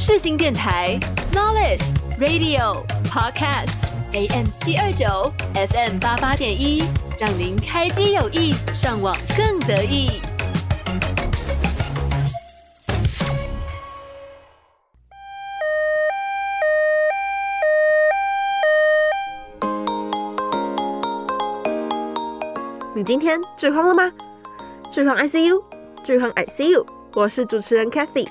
[0.00, 0.96] 世新电台
[1.32, 1.82] Knowledge
[2.20, 3.66] Radio Podcast
[4.12, 6.84] AM 七二九 FM 八八点一，
[7.18, 10.20] 让您开机有意，上网更得意。
[22.94, 24.12] 你今天剧荒了吗？
[24.92, 25.60] 剧荒 ICU，
[26.04, 28.28] 剧荒 ICU，我是主持人 Cathy，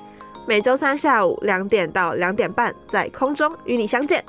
[0.47, 4.23] 每周三下午两点到两点半在空中与你相见。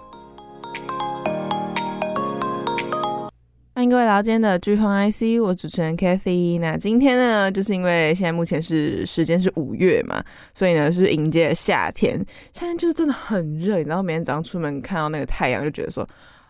[3.73, 6.59] 欢迎各位来到今天的剧荒 IC，我主持人 Cathy。
[6.59, 10.21] 那今天呢，就是因为现在目前是时间是五月嘛，
[10.53, 12.19] 所以呢是迎接夏天。
[12.53, 16.05] 夏天就是真的很热，然后每天早上出门看到那个太阳，就觉得说。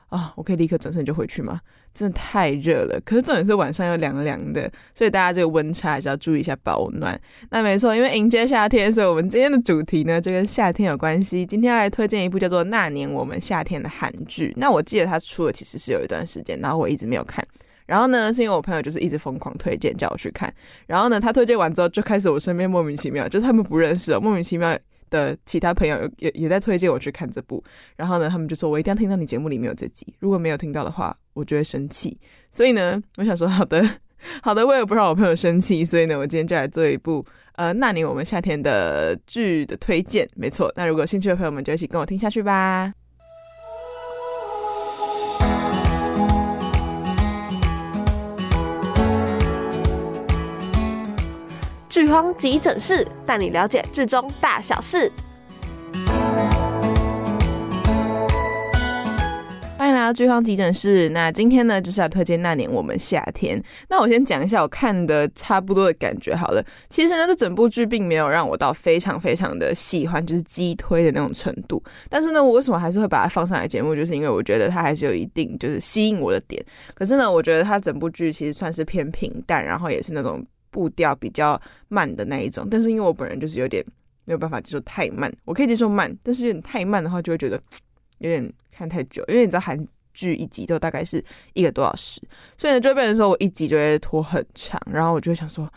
[0.09, 1.61] 啊，我可以立刻转身就回去吗？
[1.99, 3.01] 真的太热了。
[3.05, 7.21] 可是重点是晚上又凉凉的，所以大家这个温差还是要注意一下保暖。
[7.51, 11.45] 那没错，因为迎接夏天，所以我们今天的主题呢就跟夏天有关系。
[11.45, 14.55] 今天来推荐一部叫做《那年我们夏天》的韩剧。
[14.57, 17.45] 那我记得它出了其实是有一段时间，然后我一直没有看。
[17.87, 20.53] 然后呢，是因为我朋友就是一直疯狂推荐叫我去看。
[20.87, 24.79] 然后呢，他推荐完之后，就开始我身边莫名其妙，就是他们不认识哦，莫名其妙。
[25.11, 27.63] 的其他朋友也也在推荐我去看这部，
[27.97, 32.19] 然后呢，他们就说我一定要听到你节目里面有这集，如果没有听到的话，我就会生气。
[32.51, 33.83] 所以呢，我想说好的，
[34.43, 37.25] 好的， 为了不让我朋友生气，所以呢，我今天就来做一部
[37.57, 40.29] 呃，那年我们夏天的剧的推荐。
[40.35, 42.98] 没错，那如果有兴趣的朋友们就一起跟我听下去吧。
[51.99, 55.11] 剧荒急诊室带你了解剧中大小事。
[59.77, 61.09] 欢迎来到剧荒急诊室。
[61.09, 63.61] 那今天呢，就是要推荐《那年我们夏天》。
[63.89, 66.65] 那我先讲一下我看的差不多的感觉好了。
[66.89, 71.83] 其实呢，这整部剧并没有让我到非常非常的喜欢，就是激推的那种程度。
[72.09, 73.97] 但是呢，我为什么还是会把它放上来节目？
[73.97, 76.65] 就是因为我觉得它还是有一定就是吸引我的点。
[76.95, 80.41] 可是呢，我觉得它整部剧其实算是偏平淡，然后也是那种。
[80.71, 83.85] 步调比较慢的那一种，但是因为我本人就是有点
[84.25, 87.61] 没有办法接受太慢，我可以接受慢，但是有点太慢的话就会觉得
[88.19, 91.25] 有点看太久，因为你知道韩剧一集都大概是
[91.55, 92.21] 一个多小时，
[92.57, 95.69] 所以呢就变成说我一集就会拖很长，然后我就会想说，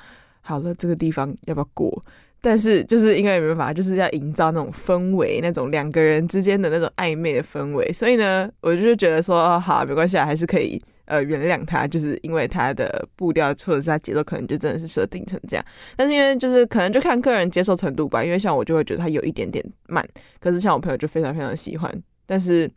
[0.41, 2.03] 好了，这个地方要不要过？
[2.41, 15.63] 但是就是应该也没办法，就是要营造那种氛围，那种两个人之间的那种暧昧的氛围，所以呢，我就是觉得说，哦，好，没关系，还是可以呃原谅他，就是因为他的步调或者是他节奏可能就真的是设定成这样。
[15.95, 20.03] 但是因为就是可能就看个人接受程度吧，因为像我就会觉得他有一点点慢，
[20.39, 22.69] 可是像我朋友就非常非常喜欢，但是。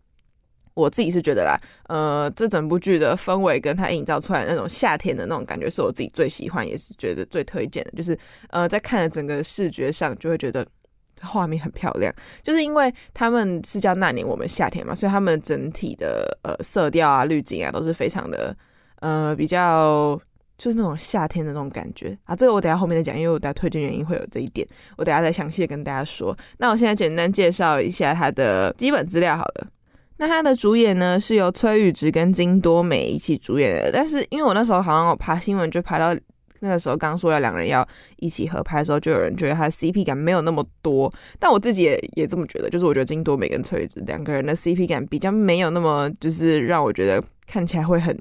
[0.74, 1.56] 我自己是觉得啦，
[1.88, 7.92] 呃，这整部剧的氛围跟它营造出来那种夏天的那种感觉，是我自己最喜欢，也是觉得最推荐的。
[7.92, 8.18] 就是
[8.50, 10.66] 呃，在看了整个视觉上，就会觉得
[11.22, 12.12] 画面很漂亮。
[12.42, 18.56] 就是因为他们是叫那年我们夏天嘛，所以他们整体的呃色调啊、滤镜啊都是非常的
[18.98, 20.20] 呃比较
[20.58, 22.34] 就是那种夏天的那种感觉啊。
[22.34, 26.36] 这个我等下后面再讲，因为我等下推荐原因会有这一点，我等下再详细的跟大家说。
[26.58, 29.68] 那我现在简单介绍一下它的基本资料好了。
[30.16, 36.16] 那他的主演呢，是由崔宇植跟金多美一起主演的，但是因为我那时候好像我爬新闻，就爬到
[36.60, 37.86] 那个时候刚说要两个人要
[38.16, 48.16] 一起合拍的时候，就有人觉得他 CP 感没有那么多，但我自己也也这么觉得，就是我觉得金多美跟崔宇植两个人的 CP 感比较没有那么，就是让我觉得看起来会很。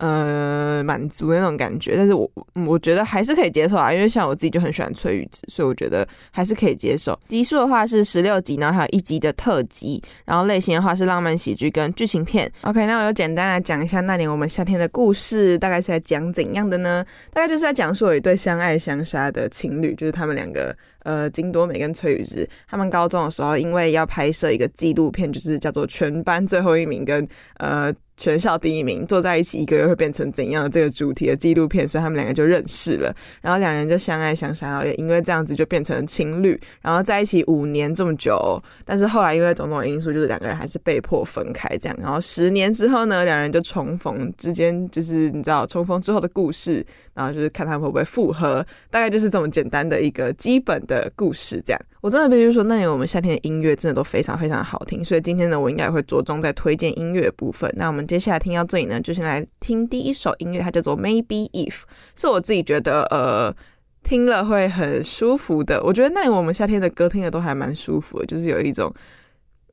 [0.00, 2.26] 呃，满足那种感觉，但是我
[2.66, 7.18] 我觉得还是可以接受啊，因为像我自己就很喜欢崔宇植，所以我觉得还是可以接受。
[7.28, 12.50] 集数的话是十六集，然后还有一集的特辑，然后类型的话是浪漫喜剧跟剧情片。
[12.62, 17.04] OK，那我就简单来讲一下那年我们夏天的故事，大概是在讲怎样的呢？
[17.30, 27.28] 大概就是在讲述有一对相爱相杀的情侣，就是他们两个，呃，金多美跟崔宇植，他们高中的时候因为要拍摄一个纪录片，就是叫做全班最后一名跟
[27.58, 27.92] 呃。
[28.20, 33.10] 全校第一名坐在一起一个月会变成怎样的这个主题的纪录片，所以他们两个就认识了，
[33.40, 46.84] 然后两人就相爱相杀，然后也因为这样子就变成情侣，然后在一起五年这么久，但是后来因为种种因素，就是两个人还是被迫分开这样，然后十年之后呢，两人就重逢，之间就是你知道重逢之后的故事，
[47.14, 51.80] 然后就是看他们会不会复合，大概就是这么简单的一个基本的故事这样。
[52.00, 57.72] 我真的必须说，那年我们夏天的音乐真的都非常非常好听，所以今天呢，我应该会着重在推荐音乐部分。
[57.76, 58.06] 那我们。
[58.10, 61.72] 接下来听到这里呢，就先来听第一首音乐，它叫做《Maybe If》，
[62.16, 63.54] 是我自己觉得呃
[64.02, 65.80] 听了会很舒服的。
[65.84, 68.92] 我觉得那年我们夏天的歌听的都还蛮舒服的，就是有一种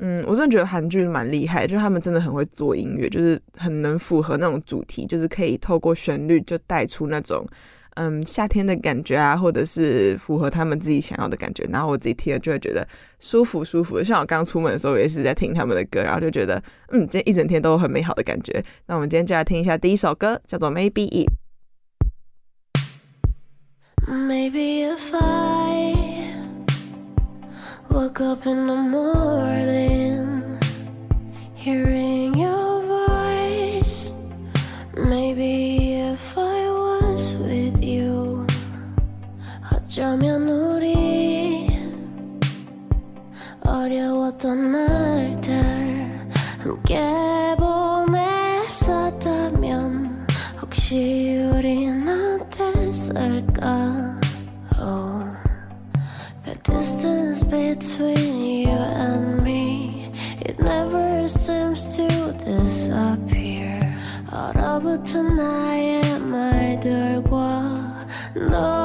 [0.02, 7.44] 嗯，我真的觉得韩剧蛮厉害，就是他们真的很会做音乐，就是很能符合那种主题，就是可以透过旋律就带出那种
[8.00, 11.68] 嗯夏天的感觉啊，或者是符合他们自己想要的感觉。
[11.72, 12.88] 然后我自己听了就会觉得
[13.20, 14.06] 舒服舒服的。
[14.06, 18.64] 像我刚出门的时候也是在听他们的歌，然后就觉得嗯，今天一整天都很美好的感觉。
[18.86, 21.28] 那我们今天就来听一下第一首歌，叫做 Maybe If。
[24.08, 25.94] Maybe if I
[27.90, 30.60] woke up in the morning
[31.56, 34.14] hearing your voice,
[34.96, 35.87] maybe
[39.97, 41.69] 어쩌면 우리
[43.65, 45.53] 어려웠던 날들
[46.59, 47.01] 함께
[48.69, 50.27] 보냈었다면
[50.61, 54.19] 혹시 우린 어땠을까?
[54.81, 55.25] Oh,
[56.45, 60.11] the distance between you and me,
[60.41, 63.81] it never seems to disappear.
[64.33, 68.01] 얼어붙은 나의 말들과
[68.51, 68.76] 너.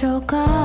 [0.00, 0.59] control God.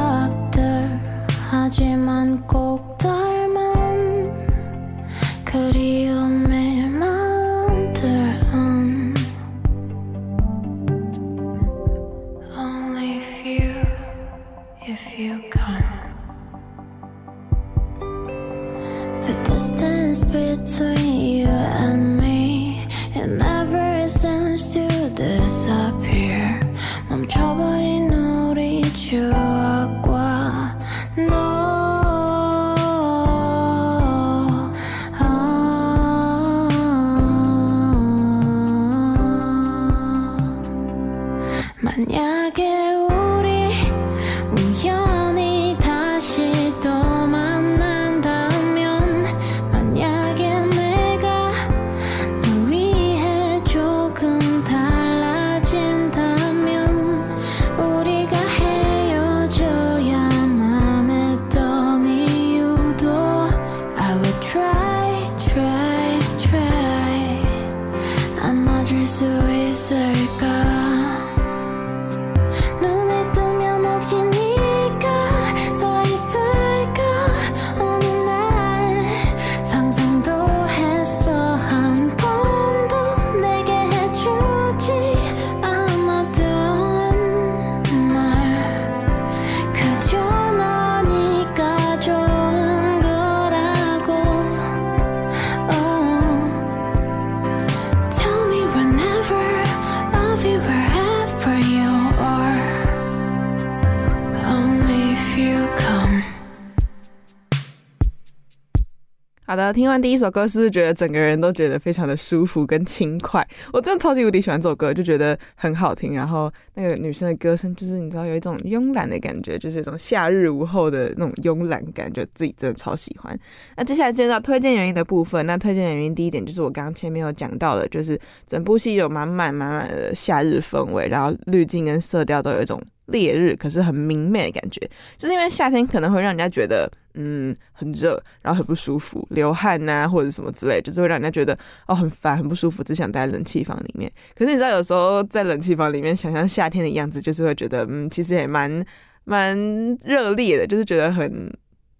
[109.55, 113.47] 好的，听完第一首歌，是不是觉得整个人都觉得非常的舒服跟轻快？
[113.71, 116.13] 我真的超级无敌喜欢这首歌，就觉得很好听。
[116.13, 123.39] 然后那个女生的歌声，就是你知道有一种慵懒的感觉，就是一种夏日午后的那种慵懒感，觉自己真的超喜欢。
[123.77, 136.89] 那接下来进入到推荐原因的部分，那推荐原因第一点就是我刚刚前面有讲到的，就是整部戏有满满满满的夏日氛围，然后滤镜跟色调都有一种烈日，可是很明媚的感觉，就是因为夏天可能会让人家觉得。
[137.17, 141.57] 嗯，很热，然后很不舒服，流汗呐、啊，或者什么之类，就是会让人家觉得
[141.87, 144.11] 哦很烦，很不舒服，只想待在冷气房里面。
[144.37, 148.85] 可是你知道，有时候在冷气房里面想象夏天的样子，就是会觉得嗯，其实也蛮
[149.23, 149.57] 蛮
[150.03, 151.49] 热烈的，就是觉得很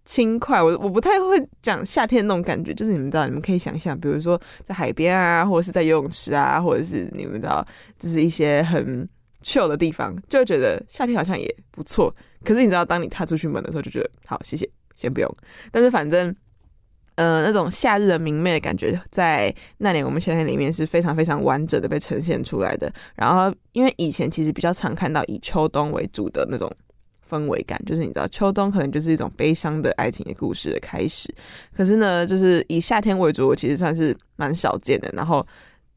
[0.03, 0.61] 轻快。
[0.61, 7.65] 我我不太会讲夏天那种感觉，就是你们知道，你们可以想象，比如说在海边啊，或者是在游泳池啊，或者是你们知道，
[7.97, 9.07] 就是一些很
[9.45, 12.13] 去的地方，就觉得夏天好像也不错。
[12.43, 14.67] 可是你知道，当你踏出去门的时候，就觉得好，谢谢。
[14.95, 15.29] 先不用，
[15.73, 16.33] 但是反正，
[17.15, 22.89] 呃，那种夏日的明媚的感觉，在那年我们夏天里面是非常非常完整的被呈现出来的。
[23.13, 26.73] 然后，因为以前其实比较常看到以秋冬为主的那种
[27.29, 31.29] 氛围感，就是你知道，秋冬可能就是一种悲伤的爱情的故事的开始。
[31.75, 35.11] 可是呢，就是以夏天为主，我其实算是蛮少见的。
[35.11, 35.45] 然后。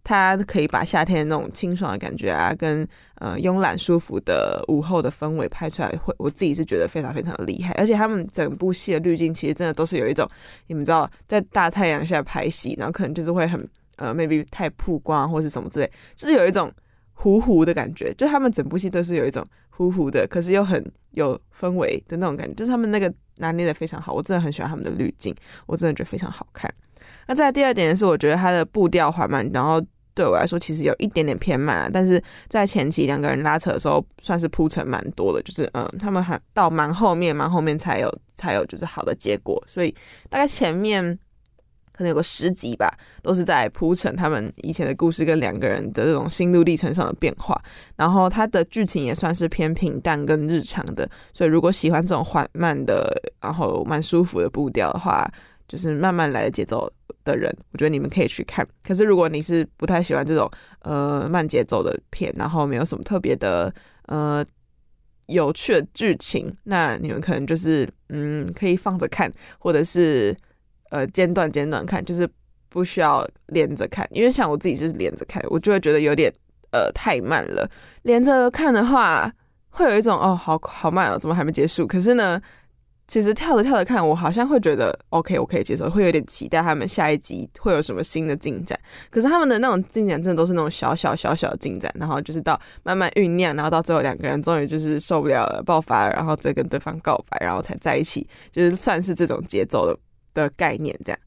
[0.09, 7.75] 它可以把夏天那种清爽的感觉啊，跟呃慵懒舒服的午后的氛围拍出来，会我自己是觉得非常非常的厉害。
[7.75, 10.27] 而且他们整部戏的滤镜其实真的都是有一种，
[10.67, 16.73] 你们知道，在大太阳下拍戏，然后可能就是会很呃 maybe 太曝光或是什么之类，就是有一种
[17.13, 18.15] 糊糊的感觉。
[18.15, 24.15] 就他们整部戏都是有一种 糊糊的，可是又很有氛围的那种感觉，就是他们那个拿捏的非常好。
[24.15, 25.35] 我真的很喜欢他们的滤镜，
[25.67, 26.73] 我真的觉得非常好看。
[27.27, 29.85] 那再来第二点是，我觉得它的步调缓慢，然后。
[30.19, 39.95] 对我来说，其实有一点点偏慢啊，但是在前期两个人拉扯的时候，算是铺陈蛮多的，就是嗯，他们还到蛮后面，蛮后面才有才有就是好的结果，所以
[40.29, 41.17] 大概前面
[41.93, 47.57] 可能有个十集吧，都是在铺陈他们以前的故事跟两个人的这种心路历程上的变化，
[47.95, 53.09] 然后它的剧情也算是偏平淡跟日常的，所以如果喜欢这种缓慢的，
[53.41, 55.31] 然后蛮舒服的步调的话，
[55.69, 56.93] 就是慢慢来的节奏
[57.31, 58.67] 的人，我觉得你们可以去看。
[58.83, 63.73] 可是如果你是不太喜欢这种呃慢节奏的片，然后没有什么特别的
[64.07, 64.45] 呃
[65.27, 70.37] 有趣的剧情，那你们可能就是嗯可以放着看，或者是
[70.91, 72.29] 呃间断间断看，就是
[72.69, 74.07] 不需要连着看。
[74.11, 76.33] 因为像我自己就是连着看，我就会觉得有点
[76.73, 77.71] 呃太慢了。
[78.03, 79.33] 连着看的话，
[79.71, 81.87] 会有一种哦好好慢哦，怎么还没结束？
[81.87, 82.41] 可是呢。
[83.09, 88.79] 其实跳着跳着看，我好像会觉得 OK，我可以接受，会有点期待他们下一集会有什么新的进展。
[89.09, 99.99] 可是他们的那种进展真的都是那种小小小小的进展，然后就是到慢慢酝酿，然后到最后两个人终于就是受不了了，爆发了，然后再跟对方告白，然后才在一起，就是算是这种节奏的
[100.35, 101.19] 的概念这样。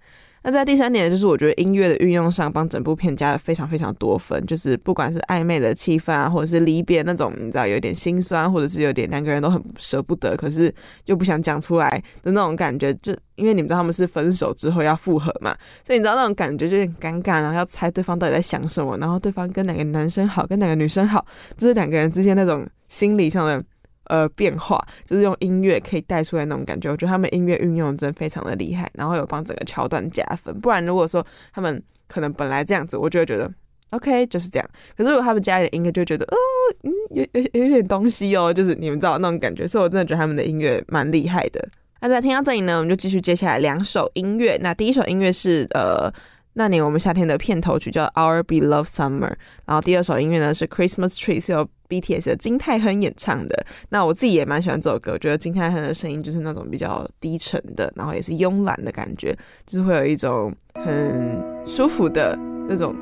[0.43, 10.73] 那在第三点，就是我觉得音乐的运用上帮整部片加了非常非常多分，就是不管是暧昧的气氛啊，或者是离别那种，你知道有点心酸，或者是有点两个人都很舍不得，可是
[11.05, 15.55] 又不想讲出来的那种感觉，就因为你们知道他们是分手之后要复合嘛，
[15.85, 21.23] 所以你知道那种感觉就有点尴尬，然后要猜对方到底在想什么，然后对方跟哪个男生好，跟哪个女生好，
[21.55, 23.63] 就是两个人之间那种心理上的。
[24.11, 30.53] 呃，变化就是用音乐可以带出来那种感觉，我觉得他们音乐运用真的非常的厉害，然后有帮整个桥段加分。
[30.59, 33.49] 不然如果说他们可能本来这样子，我就会觉得
[33.91, 34.69] OK 就是这样。
[34.97, 36.35] 可是如果他们加一点音乐，就觉得哦，
[36.83, 39.65] 嗯，有有有点东西哦，就是你们知道那种感觉。
[39.65, 41.65] 所以我真的觉得他们的音乐蛮厉害的。
[42.01, 44.57] 那在听到这里呢，我们就继续接下来两首音乐。
[44.61, 46.13] 那第一首音乐是呃。
[46.53, 49.33] 那年我们夏天的片头曲叫 Our Beloved Summer，
[49.65, 53.65] 然后第二首音乐呢是 Christmas Tree，是由 BTS 的金泰亨演唱的。
[53.89, 59.33] 那我自己也蛮喜欢这首歌，我觉得金泰亨的声音就是那种比较低沉的，然后也是慵懒的感觉，
[59.65, 60.53] 就是会有一种
[60.83, 62.93] 很舒服的那种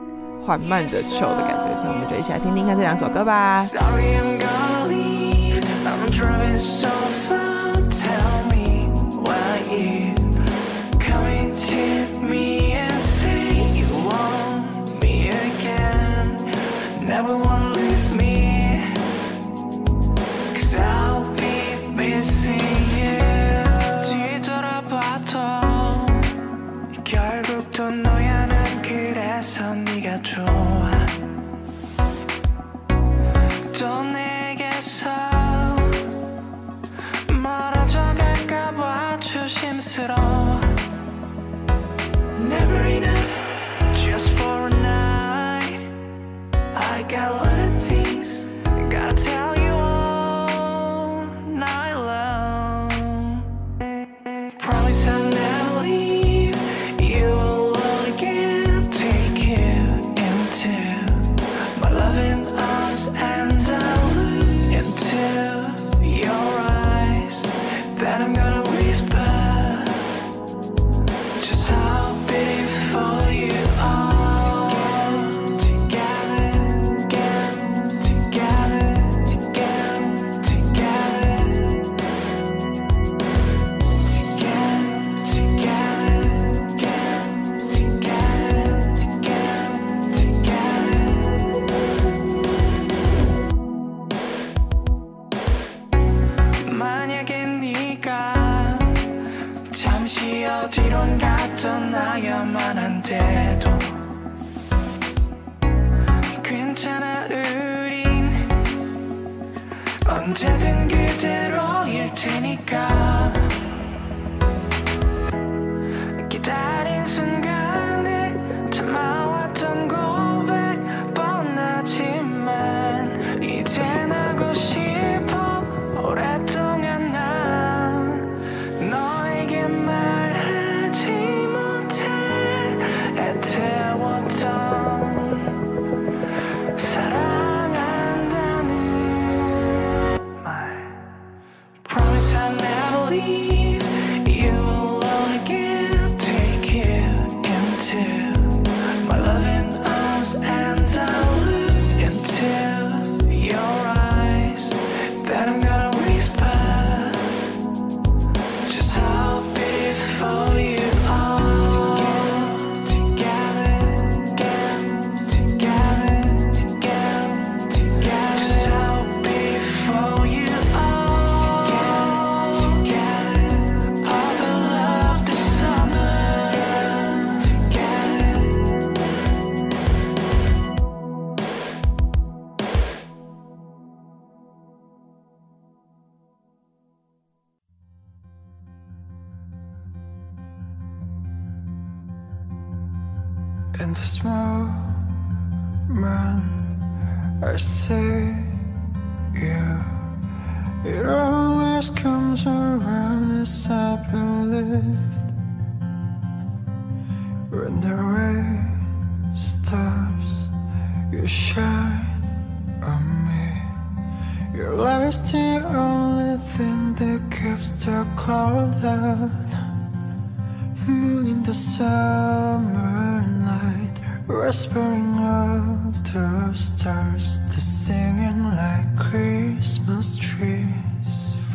[0.46, 3.65] 缓慢的 chill 的感觉，所以我们就一起来听听看这两首歌吧。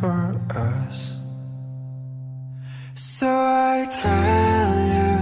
[0.05, 1.19] for us.
[2.93, 5.13] So I tell you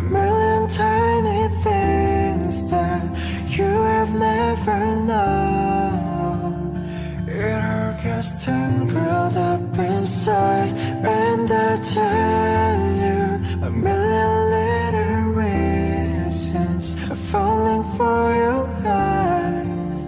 [0.00, 3.02] a million tiny things that
[3.56, 4.78] you have never
[5.10, 6.52] known.
[7.28, 10.72] It all gets tangled up inside,
[11.24, 13.20] and I tell you
[13.68, 18.64] a million little reasons I'm falling for your
[19.04, 20.02] eyes.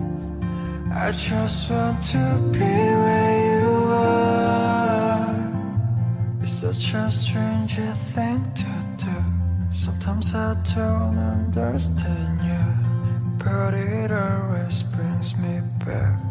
[1.05, 2.25] I just want to
[2.59, 3.02] be.
[10.23, 16.22] Sometimes I don't understand you, but it always brings me back.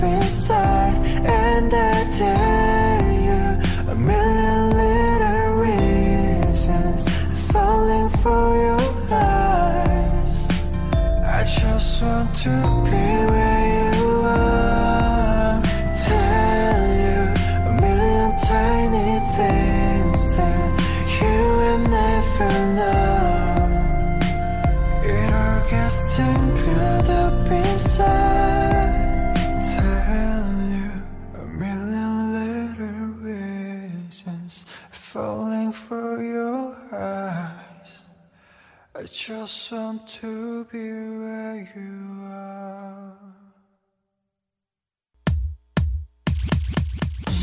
[0.00, 0.77] beside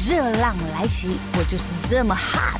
[0.08, 2.60] 热浪来袭，我就是这么 hot。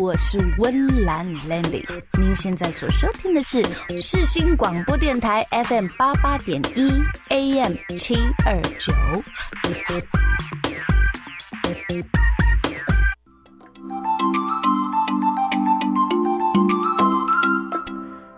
[0.00, 1.84] 我是温岚 Lenny。
[2.18, 3.62] 您现在所收听的是
[4.00, 6.90] 世新广播电台 FM 八八点一
[7.28, 8.94] AM 七二九。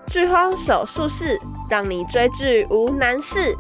[0.09, 1.39] 剧荒手术室，
[1.71, 3.55] 让你追剧无难事。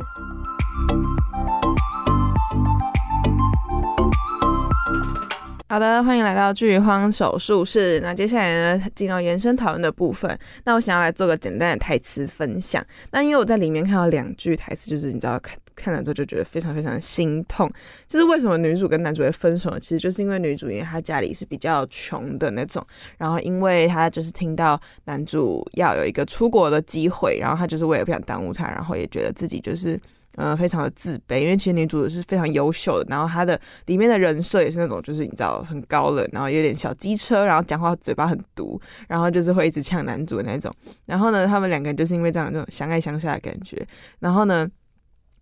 [5.72, 7.98] 好的，欢迎来到剧荒手术室。
[8.00, 10.38] 那接下来呢，进到延伸讨论的部分。
[10.64, 12.84] 那我想要来做个简单的台词分享。
[13.10, 17.72] 那因为我在里面看到两句台词，就是你知道看看了之后就觉得非常非常的心痛。
[18.06, 19.78] 就是为什么女主跟男主会分手？
[19.78, 29.98] 其实就是因为女主因为她家里是比较穷的那种，然后因为她就是听到男主要有一个出国的机会，然后她就是为了不想耽误他，然后也觉得自己就是。
[30.36, 40.74] 呃，非常的自卑，因为其实女主是非常优秀的，然后她的里面的人设也是那种，就是你知道很高冷，然后有点小机车，然后讲话嘴巴很毒，然后就是会一直呛男主的那种。
[41.04, 43.86] 然后呢，他们两个人就是因为这样那种相爱相杀的感觉。
[44.20, 44.66] 然后呢，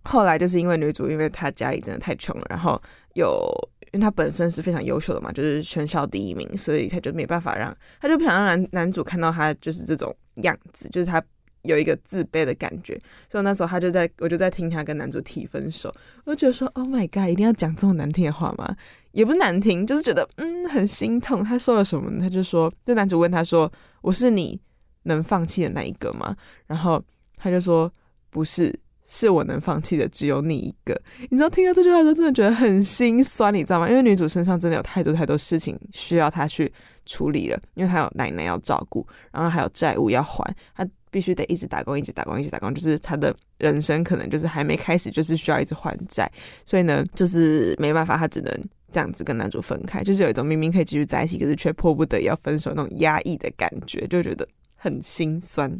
[0.02, 2.80] 后来就是因为女主，因为她家里真的太穷了，然后
[3.14, 3.48] 有
[3.92, 11.22] 因为她本身是非常优秀的嘛，就是全校第一名，所以她就没办法让，她就不想让男男主看到她就是这种样子，就是她。
[11.62, 12.98] 有一个自卑的感觉，
[13.30, 15.94] 所以那时候他就在，我就在听他跟男主提分手，
[16.24, 18.74] 我就觉得说，Oh my god，一定要讲这种难听的话吗？
[19.12, 21.44] 也不难听，就是觉得嗯很心痛。
[21.44, 22.20] 他说了什么呢？
[22.20, 23.70] 他就说，就男主问他说，
[24.00, 24.58] 我是你
[25.02, 26.34] 能放弃的那一个吗？
[26.66, 27.02] 然后
[27.36, 27.92] 他就说，
[28.30, 30.98] 不是，是我能放弃的只有你一个。
[31.28, 33.90] 你知道听到这句话的时候，真的觉得很心酸，你知道吗？
[33.90, 36.72] 因为女主身上真的有太多太多事情需要他去
[37.04, 40.88] 处理了，因为她有奶奶要照顾，然后还有债务要还，他。
[41.10, 46.30] 必须得一直打工，一直打工，一直打工，就是他的人生可能就是还没开始，就是需要一直还债，
[46.64, 48.52] 所以呢，就是没办法，他只能
[48.92, 54.46] 这样子跟男主分开，就是有一种明明可以继续在一起，可是却迫不得已要分手那种压抑的感觉，就觉得
[54.76, 55.70] 很心酸，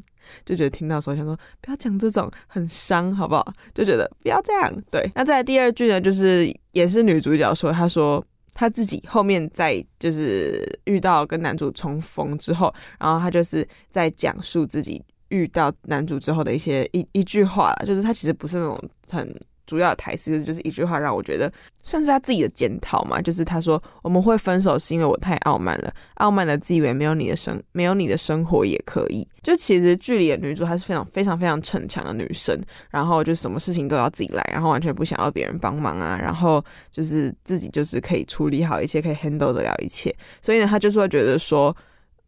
[0.44, 3.52] 就觉得听到的时候想说不要讲这种很伤，好不好？
[3.74, 4.72] 就觉得不要这样。
[4.90, 8.24] 对，那在第二句呢，就是也是女主角说，她说。
[8.52, 19.34] 他自己后面在就是遇到跟男主重逢之后，然后他就是在讲述自己遇到男主之后的一些一一句话，就是他其实不是那种很。
[19.66, 21.48] 主要的台词就是一句话，让我觉得
[21.80, 23.22] 算是他自己的检讨嘛。
[23.22, 40.12] 就是他说：“我们会分手是因为我太傲慢了，傲慢的自以为没有你的生没有你的生活也可以。”就其实剧里的女主她是非常非常非常逞强的女生，然后就什么事情都要自己来，然后完全不想要别人帮忙啊，然后就是自己就是可以处理好一切，可以 handle 得了一切。
[40.42, 41.76] 所以呢，她就是会觉得说，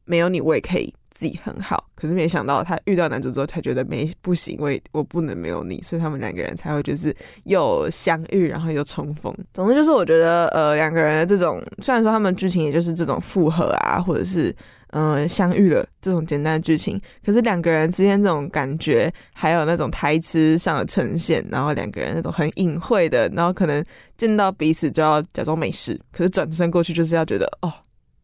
[0.04, 0.94] 没有你我也可以。
[1.22, 9.32] 自己很好，可是没想到他遇到男主之后，他觉得没不行，我我不能没有你，所以他们两个人才会就是又相遇，然后又重逢。
[9.54, 14.52] 总之就是我觉得，呃，两个人的这种虽然说他们剧情也就是这种复合啊，或者是
[14.88, 23.82] 嗯、相遇了这种简单的剧情，可是两个人之间这种感觉，还有那种台词上的呈现，然后两个人那种很隐晦的，然后可能
[24.18, 27.72] 见到彼此就要假装没事，可是转身过去就是要觉得哦。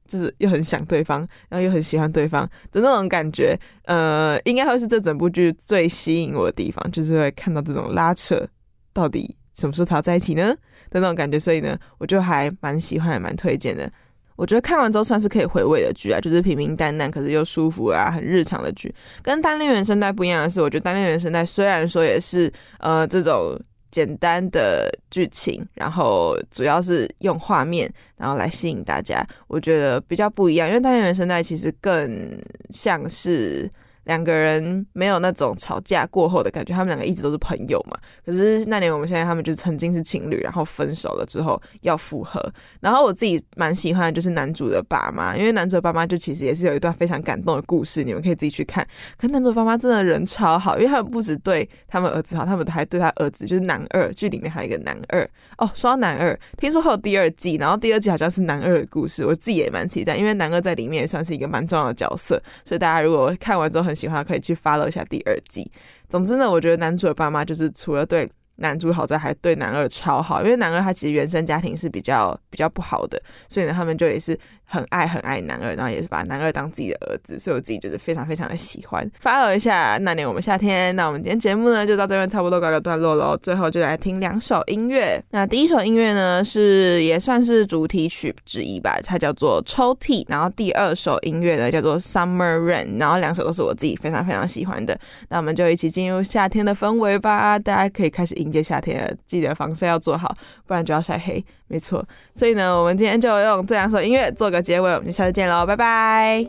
[0.09, 2.42] 就是又很想对方，然后又很喜欢对方
[2.73, 8.44] 的那种感觉，呃，应该会是这整部剧最吸引我的地方，就是会看到这种拉扯，
[8.92, 10.53] 到底什么时候才要在一起呢
[10.90, 13.88] 的那种感觉，所以呢，我就还蛮喜欢，蛮推荐的。
[14.35, 18.94] 我觉得看完之后算是可以回味的剧啊，就是平平淡淡，可是又舒服啊，很日常的剧。
[19.23, 23.61] 跟单恋原声带不一样的是，我觉得单恋原声带虽然说也是呃这种。
[23.90, 29.27] 简单的剧情，然后主要是用画面，然后来吸引大家。
[29.46, 33.70] 我觉得比较不一样，因为《单恋原声带》其实更像是。
[34.09, 37.97] 两个人没有那种吵架过后的感觉，他们两个一直都是朋友嘛。
[38.25, 42.42] 可是那年我们现在他们就曾经是情侣，然后分手了之后要复合。
[42.81, 48.87] 然后我自己蛮喜欢的就是男主的爸妈，因为男主的爸妈就其实也是有一段非常感动的故事，你们可以自己去看。
[49.18, 55.23] 可男主爸妈真的人超好，因为他们不止对他们儿子好，他们还对他儿子就是男二，剧里面还有一个男二
[55.59, 55.71] 哦。
[55.75, 65.71] 说到男二，听说会有第二季，然后第二季好像是男二的故事，我自己也蛮期待，因为男二在里面也算是一个蛮重要的角色，所以大家如果看完之后很喜欢，可以去 follow 一下第二季。
[66.09, 68.31] 总之呢，我觉得男主的爸妈就是除了对。
[68.59, 79.09] 男主好在还对男二超好，因为男二他其实原生家庭是比较比较不好的，所以呢，他们就也是很爱很爱男二，然后也是把男二当自己的儿子，所以我自己就是非常非常的喜欢。
[79.23, 83.37] follow 一下那年我们夏天，那我们今天节目呢就到这边差不多告个段落喽。
[83.37, 94.99] 最后就来听两首音乐，那第一首音乐呢是也算是主题曲之一吧，它叫做抽屉，然后第二首音乐呢叫做 Summer Rain，然后两首都是我自己非常非常喜欢的。
[95.29, 100.35] 那我们就一起进入夏天的氛围吧，大家可以开始迎接夏天了，记得防晒要做好，
[100.67, 101.45] 不然就要晒黑。
[101.69, 102.03] 没错，
[102.35, 106.47] 所以呢，我们今天就用这两首音乐做个结尾，我们就下次见喽，拜拜。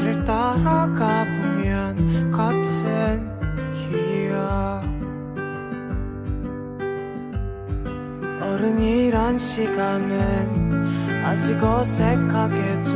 [0.00, 3.28] 길을 따라가 보면 같은
[3.72, 4.82] 기억.
[8.40, 12.90] 어른이란 시간은 아직 어색하게도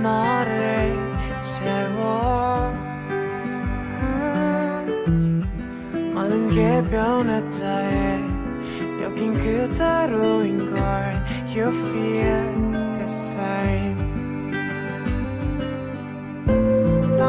[0.00, 0.96] 나를
[1.40, 2.72] 채워.
[6.14, 8.20] 많은 게 변했다 해
[9.02, 10.80] 여긴 그대로인 걸
[11.52, 13.79] You feel the same.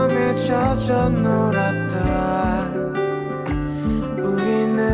[0.02, 1.92] 땀에 젖어 놀았던
[4.24, 4.94] 우리는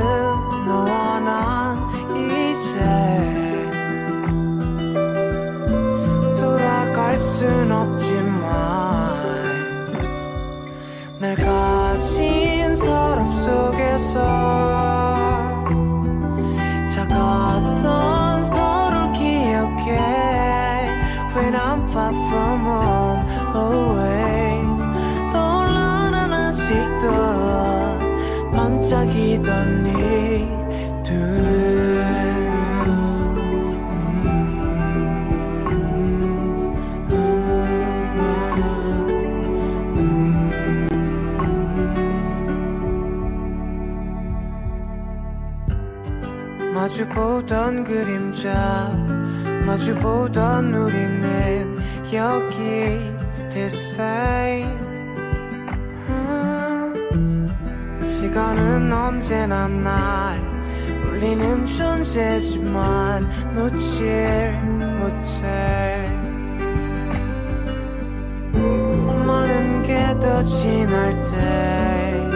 [0.67, 1.79] 너와 난
[2.13, 2.81] 이제
[6.35, 8.26] 돌아갈 순 없지만
[46.97, 48.91] 마주보던 그림자
[49.67, 51.77] 마주보던 우리는
[52.11, 54.71] 여기 still same
[56.09, 60.41] 음, 시간은 언제나 날
[61.05, 64.59] 울리는 존재지만 놓질
[64.97, 66.09] 못해.
[69.27, 72.29] 많은 게 더 지날 때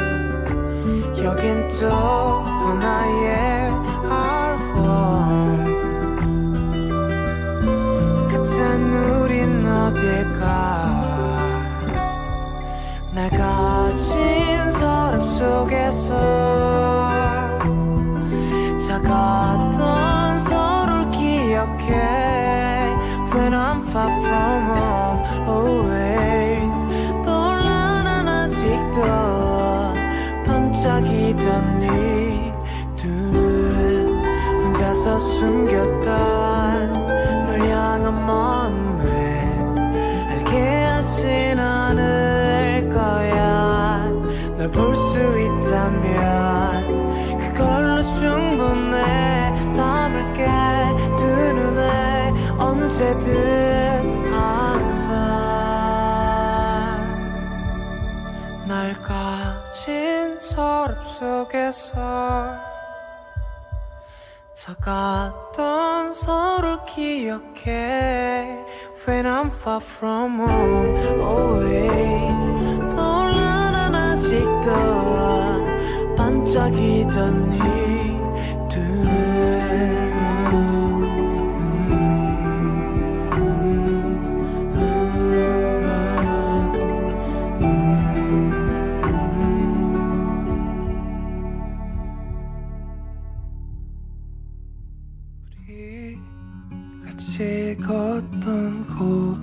[1.24, 3.71] 여긴 또 하나의
[9.92, 11.12] 어딜까?
[13.14, 16.91] 날 가진 서랍 속에서
[45.60, 49.42] 있다면 그걸로 충분해.
[49.76, 50.46] 담을게
[51.18, 55.12] 두 눈에 언제든 항상
[58.68, 62.60] 날 가진 서랍 속에서
[64.54, 68.66] 작았던 서로를 기억해.
[69.08, 72.71] When I'm far from home always
[74.32, 78.80] 아직도 반짝이던 이두
[95.68, 96.18] 우리
[97.04, 99.42] 같이 걷던 곳.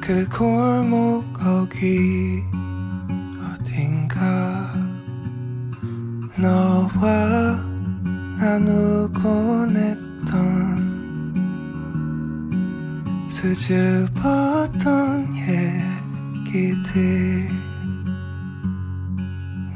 [0.00, 2.44] 그 골목 거기
[3.42, 4.70] 어딘가
[6.36, 7.58] 너와
[8.38, 10.76] 나누곤 했던
[13.30, 14.84] 수줍었던
[16.44, 17.48] 얘기들.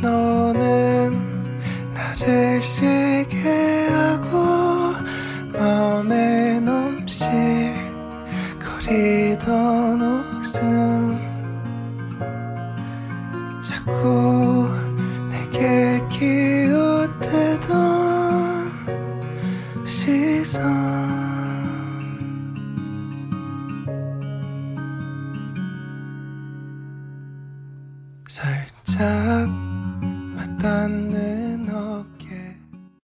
[0.03, 0.92] 너는